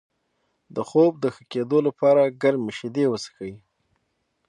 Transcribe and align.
د 0.75 0.77
خوب 0.89 1.11
د 1.19 1.25
ښه 1.35 1.43
کیدو 1.51 1.77
لپاره 1.87 2.33
ګرمې 2.41 2.71
شیدې 2.77 3.05
وڅښئ 3.09 3.53